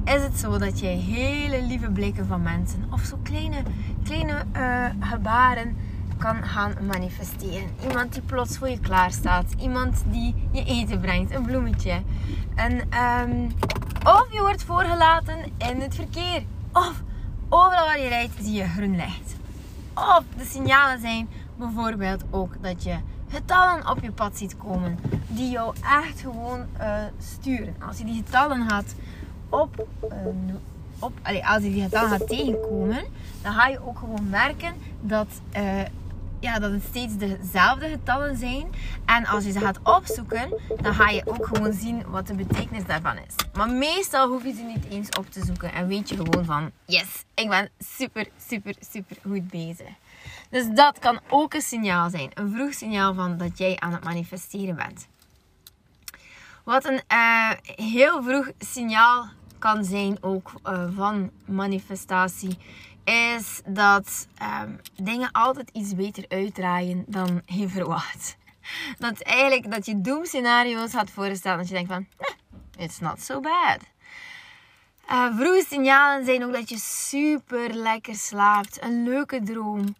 is 0.03 0.24
het 0.24 0.38
zo 0.38 0.58
dat 0.58 0.80
je 0.80 0.86
hele 0.86 1.63
lieve 1.63 1.92
blikken 1.92 2.25
van 2.25 2.42
mensen 2.42 2.84
of 2.89 3.01
zo 3.01 3.18
kleine, 3.24 3.63
kleine 4.03 4.44
uh, 4.58 4.86
gebaren 5.00 5.75
kan 6.24 6.44
gaan 6.44 6.74
manifesteren. 6.86 7.70
Iemand 7.88 8.13
die 8.13 8.22
plots 8.22 8.58
voor 8.58 8.70
je 8.70 8.80
klaar 8.80 9.12
staat. 9.12 9.53
Iemand 9.58 10.03
die 10.08 10.36
je 10.51 10.63
eten 10.65 11.00
brengt. 11.00 11.34
Een 11.34 11.46
bloemetje. 11.46 12.01
En, 12.56 12.72
um, 12.74 13.51
of 14.03 14.27
je 14.32 14.39
wordt 14.39 14.63
voorgelaten 14.63 15.38
in 15.58 15.82
het 15.82 15.96
verkeer. 15.96 16.44
Of 16.74 17.01
overal 17.50 17.86
waar 17.86 18.00
je 18.00 18.08
rijdt 18.08 18.34
zie 18.42 18.53
je 18.53 18.68
groen 18.68 18.96
licht. 18.96 19.36
Of 19.94 20.24
de 20.38 20.46
signalen 20.46 21.00
zijn 21.00 21.30
bijvoorbeeld 21.56 22.24
ook 22.30 22.56
dat 22.62 22.84
je 22.84 22.96
getallen 23.30 23.89
op 23.89 24.00
je 24.01 24.12
pad 24.12 24.38
ziet 24.38 24.58
komen. 24.58 25.00
Die 25.27 25.50
jou 25.50 25.75
echt 26.03 26.20
gewoon 26.20 26.65
uh, 26.80 26.96
sturen. 27.20 27.75
Als 27.88 27.98
je 27.98 28.06
die 28.06 28.24
getallen 28.25 28.70
gaat 28.70 28.96
op, 29.50 29.88
uh, 30.03 30.53
op 31.00 31.13
als 31.44 31.63
je 31.63 31.72
die 31.72 31.84
getallen 31.84 32.10
gaat 32.10 32.27
tegenkomen, 32.27 33.03
dan 33.42 33.53
ga 33.53 33.68
je 33.68 33.88
ook 33.88 33.98
gewoon 33.98 34.30
merken 34.30 34.74
dat, 35.01 35.27
uh, 35.58 35.82
ja, 36.43 36.59
dat 36.59 36.71
het 36.71 36.83
steeds 36.89 37.17
dezelfde 37.17 37.89
getallen 37.89 38.38
zijn. 38.38 38.69
En 39.05 39.25
als 39.25 39.43
je 39.45 39.51
ze 39.51 39.59
gaat 39.59 39.79
opzoeken, 39.83 40.59
dan 40.81 40.93
ga 40.93 41.09
je 41.09 41.21
ook 41.25 41.47
gewoon 41.47 41.73
zien 41.73 42.09
wat 42.09 42.27
de 42.27 42.33
betekenis 42.33 42.85
daarvan 42.85 43.17
is. 43.17 43.35
Maar 43.53 43.69
meestal 43.69 44.27
hoef 44.27 44.43
je 44.43 44.53
ze 44.53 44.62
niet 44.62 44.85
eens 44.89 45.09
op 45.09 45.31
te 45.31 45.45
zoeken 45.45 45.73
en 45.73 45.88
weet 45.88 46.09
je 46.09 46.15
gewoon 46.15 46.45
van, 46.45 46.71
yes, 46.85 47.23
ik 47.33 47.50
ben 47.50 47.69
super, 47.79 48.27
super, 48.47 48.75
super 48.91 49.17
goed 49.25 49.47
bezig. 49.47 49.88
Dus 50.50 50.67
dat 50.73 51.00
kan 51.00 51.19
ook 51.29 51.53
een 51.53 51.62
signaal 51.62 52.09
zijn. 52.09 52.31
Een 52.33 52.51
vroeg 52.51 52.73
signaal 52.73 53.13
van 53.13 53.38
dat 53.38 53.57
jij 53.57 53.79
aan 53.79 53.93
het 53.93 54.03
manifesteren 54.03 54.75
bent. 54.75 55.07
Wat 56.63 56.85
een 56.85 57.01
uh, 57.12 57.51
heel 57.75 58.23
vroeg 58.23 58.51
signaal 58.59 59.27
kan 59.59 59.83
zijn 59.83 60.17
ook 60.21 60.51
uh, 60.65 60.83
van 60.95 61.31
manifestatie. 61.45 62.57
Is 63.03 63.62
dat 63.65 64.27
um, 64.63 64.79
dingen 64.95 65.31
altijd 65.31 65.69
iets 65.74 65.95
beter 65.95 66.25
uitdraaien 66.27 67.03
dan 67.07 67.41
je 67.45 67.69
verwacht. 67.69 68.38
Dat 68.98 69.22
eigenlijk 69.22 69.72
dat 69.72 69.86
je 69.86 70.01
doemscenario's 70.01 70.91
gaat 70.91 71.10
voorstellen. 71.10 71.57
Dat 71.57 71.67
je 71.67 71.74
denkt 71.74 71.91
van, 71.91 72.07
eh, 72.17 72.83
it's 72.83 73.00
not 73.00 73.22
so 73.22 73.39
bad. 73.39 73.79
Uh, 75.12 75.38
vroege 75.38 75.65
signalen 75.69 76.25
zijn 76.25 76.43
ook 76.43 76.53
dat 76.53 76.69
je 76.69 76.77
super 76.77 77.74
lekker 77.74 78.15
slaapt. 78.15 78.83
Een 78.83 79.03
leuke 79.03 79.43
droom. 79.43 79.95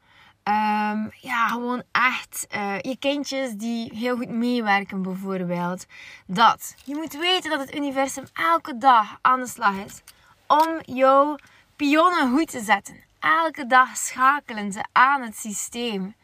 Um, 0.48 1.12
ja, 1.22 1.48
gewoon 1.48 1.83
echt 1.91 2.48
uh, 2.55 2.79
je 2.79 2.98
kindjes 3.00 3.53
die 3.53 3.91
heel 3.95 4.15
goed 4.15 4.29
meewerken 4.29 5.01
bijvoorbeeld. 5.01 5.86
Dat. 6.25 6.75
Je 6.86 6.95
moet 6.95 7.17
weten 7.17 7.50
dat 7.50 7.60
het 7.60 7.75
universum 7.75 8.24
elke 8.33 8.77
dag 8.77 9.17
aan 9.22 9.39
de 9.39 9.48
slag 9.48 9.74
is 9.86 10.01
om 10.48 10.95
jouw 10.95 11.36
pionnen 11.75 12.32
goed 12.32 12.51
te 12.51 12.60
zetten. 12.60 13.03
Elke 13.20 13.65
dag 13.65 13.98
schakelen 13.98 14.72
ze 14.72 14.84
aan 14.92 15.22
het 15.22 15.38
systeem. 15.38 16.15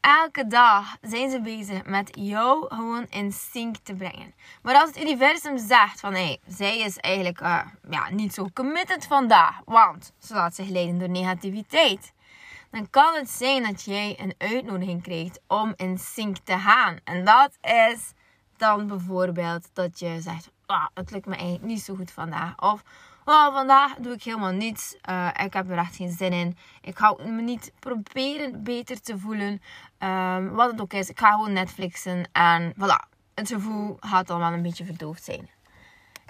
Elke 0.00 0.46
dag 0.46 0.96
zijn 1.00 1.30
ze 1.30 1.40
bezig 1.40 1.84
met 1.84 2.10
jou 2.12 2.74
gewoon 2.74 3.06
in 3.10 3.32
sync 3.32 3.76
te 3.82 3.94
brengen. 3.94 4.34
Maar 4.62 4.74
als 4.74 4.88
het 4.88 5.00
universum 5.00 5.58
zegt 5.58 6.00
van 6.00 6.12
hé, 6.12 6.24
hey, 6.24 6.38
zij 6.46 6.78
is 6.78 6.96
eigenlijk 6.96 7.40
uh, 7.40 7.60
ja, 7.90 8.10
niet 8.10 8.34
zo 8.34 8.48
committed 8.54 9.06
vandaag, 9.06 9.60
want 9.64 10.12
ze 10.18 10.34
laat 10.34 10.54
zich 10.54 10.68
leiden 10.68 10.98
door 10.98 11.08
negativiteit 11.08 12.12
dan 12.70 12.90
kan 12.90 13.14
het 13.14 13.30
zijn 13.30 13.62
dat 13.62 13.82
jij 13.82 14.16
een 14.20 14.34
uitnodiging 14.38 15.02
krijgt 15.02 15.40
om 15.46 15.72
in 15.76 15.98
sync 15.98 16.36
te 16.44 16.58
gaan. 16.58 16.98
En 17.04 17.24
dat 17.24 17.58
is 17.60 18.12
dan 18.56 18.86
bijvoorbeeld 18.86 19.70
dat 19.72 19.98
je 19.98 20.20
zegt: 20.20 20.50
oh, 20.66 20.86
Het 20.94 21.10
lukt 21.10 21.26
me 21.26 21.34
eigenlijk 21.34 21.64
niet 21.64 21.80
zo 21.80 21.94
goed 21.94 22.10
vandaag. 22.10 22.60
Of 22.60 22.82
oh, 23.28 23.54
vandaag 23.54 23.94
doe 23.94 24.12
ik 24.12 24.22
helemaal 24.22 24.52
niets. 24.52 24.96
Uh, 25.10 25.28
ik 25.44 25.52
heb 25.52 25.70
er 25.70 25.78
echt 25.78 25.96
geen 25.96 26.12
zin 26.12 26.32
in. 26.32 26.56
Ik 26.80 26.98
ga 26.98 27.16
me 27.26 27.42
niet 27.42 27.72
proberen 27.78 28.62
beter 28.62 29.00
te 29.00 29.18
voelen. 29.18 29.62
Um, 29.98 30.50
wat 30.50 30.70
het 30.70 30.80
ook 30.80 30.92
is. 30.92 31.08
Ik 31.08 31.18
ga 31.18 31.30
gewoon 31.32 31.52
Netflixen. 31.52 32.28
En 32.32 32.72
voilà. 32.72 33.16
Het 33.34 33.48
gevoel 33.48 33.96
gaat 34.00 34.26
dan 34.26 34.38
wel 34.38 34.52
een 34.52 34.62
beetje 34.62 34.84
verdoofd 34.84 35.24
zijn. 35.24 35.48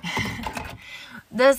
dus 1.28 1.56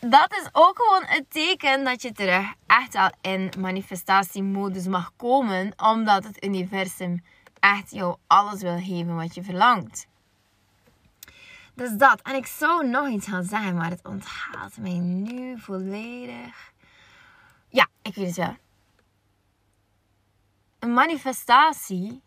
dat 0.00 0.32
is 0.32 0.48
ook 0.52 0.78
gewoon 0.82 1.04
het 1.06 1.30
teken 1.30 1.84
dat 1.84 2.02
je 2.02 2.12
terug 2.12 2.52
echt 2.66 2.94
al 2.94 3.10
in 3.20 3.52
manifestatiemodus 3.58 4.86
mag 4.86 5.12
komen. 5.16 5.72
Omdat 5.76 6.24
het 6.24 6.44
universum 6.44 7.24
echt 7.60 7.90
jou 7.90 8.16
alles 8.26 8.62
wil 8.62 8.78
geven 8.78 9.16
wat 9.16 9.34
je 9.34 9.42
verlangt. 9.42 10.06
Dus 11.80 11.96
dat. 11.96 12.20
En 12.22 12.34
ik 12.34 12.46
zou 12.46 12.88
nog 12.88 13.08
iets 13.08 13.26
gaan 13.26 13.44
zeggen, 13.44 13.74
maar 13.74 13.90
het 13.90 14.04
onthaalt 14.04 14.76
mij 14.76 14.98
nu 14.98 15.60
volledig. 15.60 16.72
Ja, 17.68 17.88
ik 18.02 18.14
weet 18.14 18.26
het 18.26 18.36
wel. 18.36 18.56
Een 20.78 20.92
manifestatie, 20.92 22.22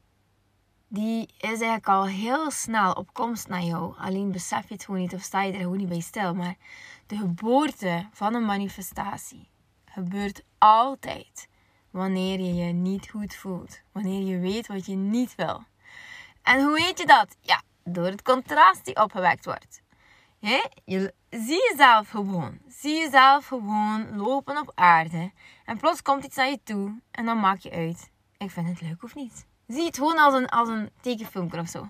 die 0.87 1.27
is 1.37 1.47
eigenlijk 1.47 1.87
al 1.87 2.05
heel 2.05 2.51
snel 2.51 2.93
op 2.93 3.13
komst 3.13 3.47
naar 3.47 3.63
jou. 3.63 3.97
Alleen 3.97 4.31
besef 4.31 4.67
je 4.67 4.73
het 4.73 4.85
gewoon 4.85 4.99
niet 4.99 5.13
of 5.13 5.21
sta 5.21 5.41
je 5.41 5.53
er 5.53 5.59
gewoon 5.59 5.77
niet 5.77 5.89
bij 5.89 5.99
stil. 5.99 6.35
Maar 6.35 6.55
de 7.07 7.17
geboorte 7.17 8.07
van 8.11 8.33
een 8.33 8.45
manifestatie 8.45 9.49
gebeurt 9.85 10.43
altijd 10.57 11.47
wanneer 11.91 12.39
je 12.39 12.53
je 12.53 12.71
niet 12.71 13.09
goed 13.09 13.35
voelt. 13.35 13.81
Wanneer 13.91 14.25
je 14.25 14.39
weet 14.39 14.67
wat 14.67 14.85
je 14.85 14.95
niet 14.95 15.35
wil. 15.35 15.63
En 16.41 16.63
hoe 16.63 16.73
weet 16.73 16.97
je 16.97 17.05
dat? 17.05 17.35
Ja, 17.39 17.61
door 17.83 18.05
het 18.05 18.21
contrast 18.21 18.85
die 18.85 18.95
opgewekt 18.95 19.45
wordt. 19.45 19.81
Je, 20.39 21.13
zie 21.29 21.69
jezelf 21.69 22.09
gewoon. 22.09 22.59
Zie 22.67 22.99
jezelf 22.99 23.47
gewoon 23.47 24.17
lopen 24.17 24.57
op 24.57 24.71
aarde. 24.75 25.31
En 25.65 25.77
plots 25.77 26.01
komt 26.01 26.23
iets 26.23 26.35
naar 26.35 26.49
je 26.49 26.59
toe. 26.63 27.01
En 27.11 27.25
dan 27.25 27.39
maak 27.39 27.59
je 27.59 27.71
uit. 27.71 28.11
Ik 28.37 28.51
vind 28.51 28.67
het 28.67 28.81
leuk 28.81 29.03
of 29.03 29.15
niet. 29.15 29.45
Zie 29.67 29.85
het 29.85 29.97
gewoon 29.97 30.17
als 30.17 30.33
een, 30.33 30.49
als 30.49 30.69
een 30.69 30.89
tekenfilmpje 31.01 31.59
of 31.59 31.67
zo. 31.67 31.89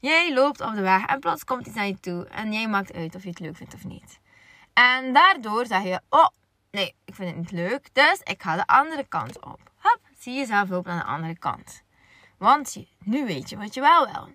Jij 0.00 0.34
loopt 0.34 0.60
op 0.60 0.74
de 0.74 0.80
weg 0.80 1.04
en 1.06 1.20
plots 1.20 1.44
komt 1.44 1.66
iets 1.66 1.76
naar 1.76 1.86
je 1.86 2.00
toe. 2.00 2.26
En 2.26 2.52
jij 2.52 2.68
maakt 2.68 2.92
uit 2.92 3.14
of 3.14 3.22
je 3.22 3.28
het 3.28 3.40
leuk 3.40 3.56
vindt 3.56 3.74
of 3.74 3.84
niet. 3.84 4.20
En 4.72 5.12
daardoor 5.12 5.66
zeg 5.66 5.82
je, 5.82 6.00
oh, 6.08 6.28
nee, 6.70 6.94
ik 7.04 7.14
vind 7.14 7.28
het 7.28 7.38
niet 7.38 7.50
leuk. 7.50 7.94
Dus 7.94 8.20
ik 8.22 8.42
ga 8.42 8.56
de 8.56 8.66
andere 8.66 9.04
kant 9.08 9.44
op. 9.44 9.60
Hop, 9.76 10.00
zie 10.18 10.34
jezelf 10.34 10.68
lopen 10.68 10.92
aan 10.92 10.98
de 10.98 11.04
andere 11.04 11.38
kant. 11.38 11.82
Want 12.38 12.76
nu 12.98 13.26
weet 13.26 13.50
je 13.50 13.56
wat 13.56 13.74
je 13.74 13.80
wel 13.80 14.06
wil. 14.12 14.28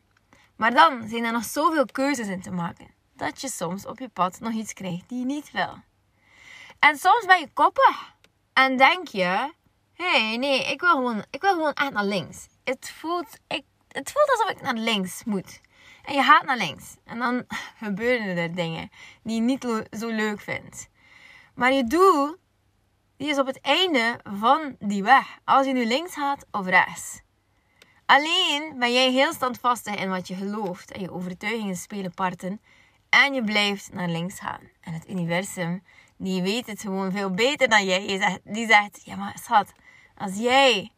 Maar 0.64 0.74
dan 0.74 1.08
zijn 1.08 1.24
er 1.24 1.32
nog 1.32 1.44
zoveel 1.44 1.86
keuzes 1.86 2.28
in 2.28 2.42
te 2.42 2.52
maken. 2.52 2.88
Dat 3.16 3.42
je 3.42 3.50
soms 3.50 3.86
op 3.86 4.00
je 4.00 4.10
pad 4.10 4.40
nog 4.40 4.54
iets 4.54 4.74
krijgt 4.74 5.10
die 5.10 5.20
je 5.20 5.26
niet 5.26 5.52
wil. 5.52 5.78
En 6.80 6.98
soms 6.98 7.26
ben 7.26 7.40
je 7.40 7.50
koppig. 7.54 8.14
En 8.54 8.78
denk 8.78 9.08
je, 9.08 9.54
hé, 9.94 10.28
hey, 10.28 10.38
nee, 10.38 10.72
ik 10.72 10.82
wil, 10.82 10.90
gewoon, 10.90 11.26
ik 11.30 11.42
wil 11.42 11.54
gewoon 11.54 11.74
echt 11.74 11.92
naar 11.92 12.06
links. 12.06 12.48
Het 12.64 12.90
voelt, 12.90 13.40
ik, 13.48 13.64
het 13.88 14.12
voelt 14.12 14.30
alsof 14.30 14.50
ik 14.50 14.62
naar 14.62 14.84
links 14.84 15.24
moet. 15.24 15.62
En 16.04 16.14
je 16.14 16.24
gaat 16.24 16.46
naar 16.46 16.58
links. 16.58 16.96
En 17.04 17.20
dan 17.20 17.46
gebeuren 17.86 18.38
er 18.38 18.56
dingen 18.56 18.90
die 19.24 19.36
je 19.36 19.42
niet 19.42 19.88
zo 19.92 20.08
leuk 20.08 20.40
vindt. 20.40 20.90
Maar 21.56 21.72
je 21.72 21.84
doel, 21.84 22.36
die 23.18 23.30
is 23.30 23.40
op 23.40 23.48
het 23.48 23.62
einde 23.62 24.20
van 24.24 24.76
die 24.80 25.04
weg. 25.04 25.38
Als 25.44 25.66
je 25.66 25.74
nu 25.74 25.86
links 25.86 26.14
gaat 26.14 26.46
of 26.52 26.66
rechts. 26.66 27.22
Alleen 28.06 28.76
ben 28.80 28.94
jij 28.94 29.12
heel 29.12 29.34
standvastig 29.34 29.96
in 29.96 30.10
wat 30.10 30.28
je 30.28 30.36
gelooft. 30.36 30.92
En 30.92 31.02
je 31.02 31.12
overtuigingen 31.12 31.76
spelen 31.76 32.14
parten. 32.14 32.62
En 33.10 33.34
je 33.34 33.44
blijft 33.44 33.94
naar 33.94 34.10
links 34.10 34.40
gaan. 34.40 34.62
En 34.82 34.94
het 34.94 35.10
universum, 35.10 35.84
die 36.18 36.42
weet 36.42 36.68
het 36.68 36.82
gewoon 36.82 37.12
veel 37.12 37.32
beter 37.32 37.70
dan 37.70 37.86
jij. 37.86 38.40
Die 38.44 38.68
zegt, 38.68 39.02
ja 39.06 39.16
maar 39.16 39.38
schat, 39.44 39.72
als 40.18 40.38
jij 40.38 40.92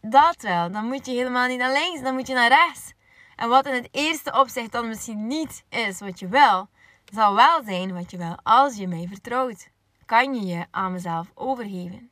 dat 0.00 0.42
wel, 0.42 0.70
dan 0.70 0.84
moet 0.84 1.06
je 1.06 1.12
helemaal 1.12 1.48
niet 1.48 1.58
naar 1.58 1.72
links, 1.72 2.00
dan 2.00 2.14
moet 2.14 2.26
je 2.26 2.34
naar 2.34 2.48
rechts. 2.48 2.92
En 3.36 3.48
wat 3.48 3.66
in 3.66 3.74
het 3.74 3.88
eerste 3.90 4.32
opzicht 4.32 4.72
dan 4.72 4.88
misschien 4.88 5.26
niet 5.26 5.64
is 5.68 5.98
wat 5.98 6.18
je 6.18 6.28
wil, 6.28 6.68
zal 7.12 7.34
wel 7.34 7.62
zijn 7.64 7.94
wat 7.94 8.10
je 8.10 8.16
wil 8.16 8.36
als 8.42 8.76
je 8.76 8.88
mij 8.88 9.06
vertrouwt. 9.08 9.68
Kan 10.06 10.34
je 10.34 10.46
je 10.46 10.66
aan 10.70 10.92
mezelf 10.92 11.30
overgeven. 11.34 12.10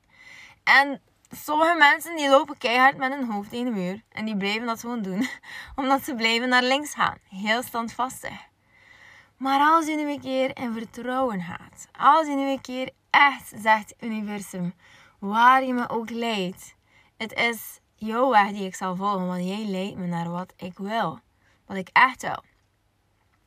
En 0.64 1.00
sommige 1.30 1.75
mensen 1.75 2.16
die 2.16 2.28
lopen 2.28 2.59
keihard 2.59 2.97
met 2.97 3.14
hun 3.14 3.30
hoofd 3.30 3.52
in 3.52 3.64
de 3.64 3.71
muur. 3.71 4.02
En 4.09 4.25
die 4.25 4.37
blijven 4.37 4.66
dat 4.66 4.80
gewoon 4.80 5.02
doen. 5.02 5.28
Omdat 5.76 6.02
ze 6.02 6.14
blijven 6.14 6.49
naar 6.49 6.62
links 6.62 6.95
gaan. 6.95 7.18
Heel 7.28 7.62
standvastig. 7.62 8.45
Maar 9.37 9.61
als 9.61 9.87
je 9.87 9.97
nu 9.97 10.11
een 10.11 10.21
keer 10.21 10.56
in 10.59 10.73
vertrouwen 10.73 11.42
gaat. 11.42 11.88
Als 11.99 12.26
je 12.26 12.35
nu 12.35 12.50
een 12.50 12.61
keer 12.61 12.90
echt 13.11 13.52
zegt, 13.56 13.95
universum, 14.00 14.75
waar 15.18 15.64
je 15.64 15.73
me 15.73 15.88
ook 15.88 16.11
leidt. 16.11 16.75
Het 17.16 17.33
is 17.33 17.80
jouw 17.95 18.30
weg 18.30 18.50
die 18.50 18.66
ik 18.66 18.75
zal 18.75 18.97
volgen. 18.97 19.26
Want 19.26 19.45
jij 19.45 19.64
leidt 19.64 19.97
me 19.97 20.06
naar 20.06 20.30
wat 20.30 20.52
ik 20.56 20.78
wil. 20.78 21.21
Wat 21.66 21.76
ik 21.76 21.88
echt 21.92 22.23
wil. 22.23 22.42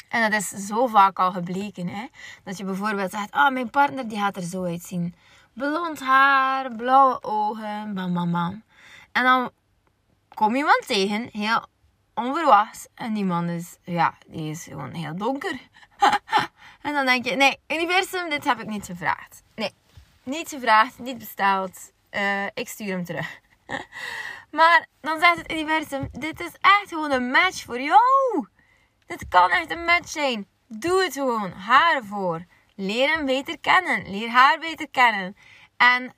En 0.10 0.32
dat 0.32 0.42
is 0.42 0.50
zo 0.50 0.88
vaak 0.88 1.20
al 1.20 1.32
gebleken. 1.32 1.88
Hè? 1.88 2.06
Dat 2.44 2.58
je 2.58 2.64
bijvoorbeeld 2.64 3.12
zegt, 3.12 3.32
ah, 3.32 3.54
mijn 3.54 3.70
partner 3.70 4.08
die 4.08 4.20
gaat 4.20 4.36
er 4.36 4.42
zo 4.42 4.64
uitzien. 4.64 5.16
Blond 5.53 6.00
haar, 6.00 6.75
blauwe 6.75 7.24
ogen, 7.24 7.94
bam 7.94 8.13
bam 8.13 8.32
bam. 8.32 8.63
En 9.12 9.24
dan 9.24 9.51
kom 10.34 10.56
iemand 10.56 10.84
tegen, 10.88 11.29
heel 11.32 11.65
onverwachts. 12.13 12.88
En 12.96 13.13
die 13.13 13.25
man 13.25 13.50
is, 13.50 13.77
ja, 13.84 14.18
die 14.27 14.50
is 14.50 14.63
gewoon 14.63 14.94
heel 14.94 15.15
donker. 15.18 15.60
en 16.82 16.94
dan 16.94 17.06
denk 17.06 17.25
je, 17.25 17.36
nee, 17.36 17.60
universum, 17.68 18.29
dit 18.29 18.44
heb 18.46 18.60
ik 18.60 18.68
niet 18.68 18.86
gevraagd. 18.86 19.44
Nee, 19.56 19.74
niet 20.24 20.50
gevraagd, 20.50 21.00
niet 21.00 21.18
besteld. 21.18 21.91
Uh, 22.12 22.46
ik 22.46 22.68
stuur 22.68 22.91
hem 22.91 23.06
terug. 23.06 23.39
maar 24.58 24.86
dan 25.01 25.20
zegt 25.20 25.38
het 25.38 25.51
universum, 25.51 26.10
dit 26.12 26.39
is 26.39 26.51
echt 26.60 26.88
gewoon 26.88 27.12
een 27.12 27.32
match 27.32 27.63
voor 27.63 27.82
jou. 27.82 28.48
Dit 29.06 29.27
kan 29.27 29.50
echt 29.50 29.72
een 29.72 29.86
match 29.86 30.10
zijn. 30.10 30.48
Doe 30.68 31.03
het 31.03 31.13
gewoon. 31.13 31.51
Haar 31.51 31.96
ervoor. 31.96 32.46
Leer 32.82 33.10
hem 33.10 33.26
beter 33.26 33.60
kennen. 33.60 34.12
Leer 34.12 34.30
haar 34.30 34.60
beter 34.60 34.90
kennen. 34.90 35.36
En 35.78 36.14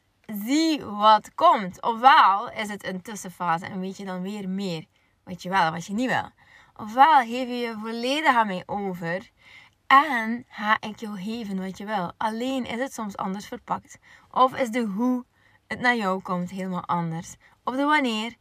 zie 0.45 0.85
wat 0.85 1.33
komt. 1.35 1.81
Ofwel 1.81 2.51
is 2.51 2.69
het 2.69 2.85
een 2.85 3.01
tussenfase 3.01 3.65
en 3.65 3.79
weet 3.79 3.97
je 3.97 4.05
dan 4.05 4.21
weer 4.21 4.49
meer 4.49 4.85
wat 5.23 5.41
je 5.43 5.49
wel 5.49 5.61
en 5.61 5.71
wat 5.71 5.85
je 5.85 5.93
niet 5.93 6.09
wil. 6.09 6.29
Ofwel 6.75 7.19
geef 7.19 7.47
je 7.47 7.57
je 7.57 7.77
volledig 7.79 8.35
aan 8.35 8.47
mij 8.47 8.63
over 8.65 9.29
en 9.87 10.45
ga 10.47 10.77
ik 10.79 10.99
jou 10.99 11.21
geven 11.21 11.59
wat 11.59 11.77
je 11.77 11.85
wil. 11.85 12.11
Alleen 12.17 12.65
is 12.65 12.79
het 12.79 12.93
soms 12.93 13.17
anders 13.17 13.47
verpakt. 13.47 13.97
Of 14.31 14.55
is 14.55 14.69
de 14.69 14.81
hoe 14.85 15.25
het 15.67 15.79
naar 15.79 15.95
jou 15.95 16.21
komt 16.21 16.49
helemaal 16.49 16.85
anders. 16.85 17.35
Of 17.63 17.75
de 17.75 17.83
wanneer 17.83 18.35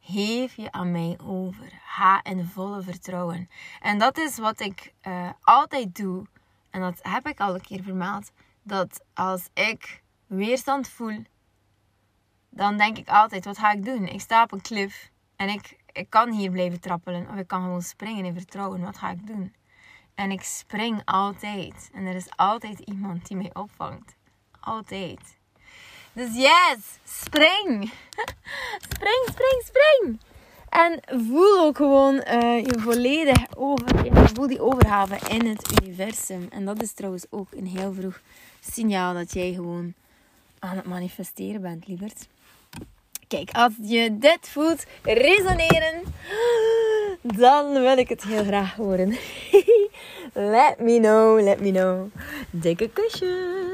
geef 0.00 0.56
je 0.56 0.72
aan 0.72 0.92
mij 0.92 1.18
over. 1.24 1.72
Ga 1.84 2.24
in 2.24 2.44
volle 2.44 2.82
vertrouwen. 2.82 3.48
En 3.80 3.98
dat 3.98 4.18
is 4.18 4.38
wat 4.38 4.60
ik 4.60 4.92
uh, 5.02 5.30
altijd 5.40 5.94
doe. 5.94 6.26
En 6.74 6.80
dat 6.80 6.98
heb 7.02 7.26
ik 7.26 7.40
al 7.40 7.54
een 7.54 7.60
keer 7.60 7.82
vermeld. 7.82 8.32
Dat 8.62 9.04
als 9.12 9.48
ik 9.52 10.02
weerstand 10.26 10.88
voel, 10.88 11.22
dan 12.50 12.76
denk 12.76 12.98
ik 12.98 13.08
altijd: 13.08 13.44
wat 13.44 13.58
ga 13.58 13.72
ik 13.72 13.84
doen? 13.84 14.06
Ik 14.06 14.20
sta 14.20 14.42
op 14.42 14.52
een 14.52 14.60
klif 14.60 15.10
en 15.36 15.48
ik, 15.48 15.76
ik 15.92 16.10
kan 16.10 16.32
hier 16.32 16.50
blijven 16.50 16.80
trappelen. 16.80 17.28
Of 17.28 17.36
ik 17.36 17.46
kan 17.46 17.62
gewoon 17.62 17.82
springen 17.82 18.24
in 18.24 18.34
vertrouwen. 18.34 18.80
Wat 18.80 18.98
ga 18.98 19.10
ik 19.10 19.26
doen? 19.26 19.54
En 20.14 20.30
ik 20.30 20.42
spring 20.42 21.02
altijd. 21.04 21.90
En 21.92 22.06
er 22.06 22.14
is 22.14 22.36
altijd 22.36 22.78
iemand 22.78 23.26
die 23.26 23.36
mij 23.36 23.50
opvangt. 23.52 24.16
Altijd. 24.60 25.38
Dus 26.12 26.34
yes, 26.34 26.98
spring. 27.04 27.92
spring, 28.92 29.24
spring, 29.26 29.62
spring. 29.64 30.20
En 30.74 31.00
voel 31.26 31.60
ook 31.60 31.76
gewoon 31.76 32.14
uh, 32.14 32.64
je 32.64 32.74
volledig 32.78 33.56
over. 33.56 33.86
Voel 34.34 34.46
die 34.46 34.60
overgave 34.60 35.18
in 35.28 35.46
het 35.46 35.80
universum. 35.82 36.48
En 36.50 36.64
dat 36.64 36.82
is 36.82 36.92
trouwens 36.92 37.24
ook 37.30 37.46
een 37.56 37.66
heel 37.66 37.92
vroeg 37.92 38.20
signaal 38.60 39.14
dat 39.14 39.32
jij 39.32 39.52
gewoon 39.52 39.94
aan 40.58 40.76
het 40.76 40.86
manifesteren 40.86 41.60
bent, 41.60 41.86
lieverd. 41.86 42.28
Kijk, 43.28 43.50
als 43.52 43.72
je 43.82 44.18
dit 44.18 44.48
voelt 44.48 44.84
resoneren, 45.02 46.02
dan 47.22 47.72
wil 47.72 47.98
ik 47.98 48.08
het 48.08 48.22
heel 48.22 48.44
graag 48.44 48.74
horen. 48.74 49.08
let 50.32 50.80
me 50.80 50.98
know, 50.98 51.40
let 51.40 51.60
me 51.60 51.70
know. 51.70 52.06
Dikke 52.50 52.88
kusjes. 52.88 53.73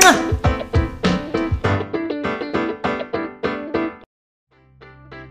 Mwah. 0.00 0.49